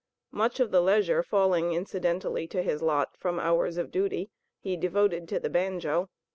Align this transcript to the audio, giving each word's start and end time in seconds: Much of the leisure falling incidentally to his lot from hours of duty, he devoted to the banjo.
Much 0.31 0.59
of 0.59 0.71
the 0.71 0.81
leisure 0.81 1.21
falling 1.21 1.73
incidentally 1.73 2.47
to 2.47 2.63
his 2.63 2.81
lot 2.81 3.15
from 3.15 3.39
hours 3.39 3.77
of 3.77 3.91
duty, 3.91 4.31
he 4.59 4.75
devoted 4.75 5.27
to 5.29 5.39
the 5.39 5.47
banjo. 5.47 6.09